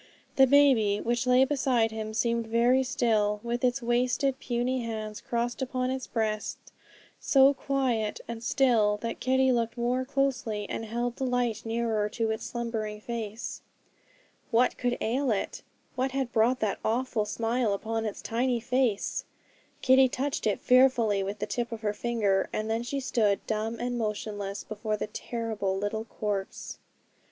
The 0.35 0.47
baby, 0.47 0.99
which 0.99 1.27
lay 1.27 1.45
beside 1.45 1.91
him, 1.91 2.11
seemed 2.15 2.47
very 2.47 2.81
still, 2.81 3.39
with 3.43 3.63
its 3.63 3.83
wasted 3.83 4.39
puny 4.39 4.81
hands 4.83 5.21
crossed 5.21 5.61
upon 5.61 5.91
its 5.91 6.07
breast; 6.07 6.57
so 7.19 7.53
quiet 7.53 8.19
and 8.27 8.43
still 8.43 8.97
that 9.03 9.19
Kitty 9.19 9.51
looked 9.51 9.77
more 9.77 10.03
closely, 10.03 10.67
and 10.67 10.85
held 10.85 11.17
the 11.17 11.23
light 11.23 11.67
nearer 11.67 12.09
to 12.09 12.31
its 12.31 12.47
slumbering 12.47 12.99
face. 12.99 13.61
What 14.49 14.75
could 14.75 14.97
ail 15.01 15.29
it? 15.29 15.61
What 15.93 16.13
had 16.13 16.31
brought 16.33 16.61
that 16.61 16.79
awful 16.83 17.25
smile 17.25 17.71
upon 17.71 18.03
its 18.03 18.23
tiny 18.23 18.59
face? 18.59 19.25
Kitty 19.83 20.09
touched 20.09 20.47
it 20.47 20.61
fearfully 20.61 21.21
with 21.21 21.37
the 21.37 21.45
tip 21.45 21.71
of 21.71 21.81
her 21.81 21.93
finger; 21.93 22.49
and 22.51 22.71
then 22.71 22.81
she 22.81 22.99
stood 22.99 23.45
dumb 23.45 23.77
and 23.79 23.99
motionless 23.99 24.63
before 24.63 24.97
the 24.97 25.05
terrible 25.05 25.77
little 25.77 26.05
corpse. 26.05 26.79